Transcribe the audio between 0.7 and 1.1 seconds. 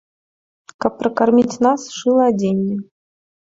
Каб